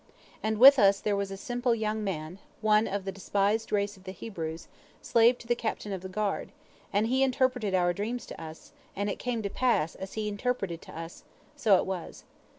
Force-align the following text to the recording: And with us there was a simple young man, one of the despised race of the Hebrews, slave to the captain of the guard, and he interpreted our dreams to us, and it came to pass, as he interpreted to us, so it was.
And 0.41 0.57
with 0.57 0.79
us 0.79 0.99
there 0.99 1.15
was 1.15 1.29
a 1.29 1.37
simple 1.37 1.75
young 1.75 2.03
man, 2.03 2.39
one 2.61 2.87
of 2.87 3.05
the 3.05 3.11
despised 3.11 3.71
race 3.71 3.97
of 3.97 4.03
the 4.03 4.11
Hebrews, 4.11 4.67
slave 4.99 5.37
to 5.37 5.45
the 5.45 5.53
captain 5.55 5.93
of 5.93 6.01
the 6.01 6.09
guard, 6.09 6.51
and 6.91 7.05
he 7.05 7.21
interpreted 7.21 7.75
our 7.75 7.93
dreams 7.93 8.25
to 8.25 8.41
us, 8.41 8.71
and 8.95 9.11
it 9.11 9.19
came 9.19 9.43
to 9.43 9.49
pass, 9.51 9.93
as 9.93 10.13
he 10.13 10.27
interpreted 10.27 10.81
to 10.81 10.99
us, 10.99 11.23
so 11.55 11.75
it 11.77 11.85
was. 11.85 12.23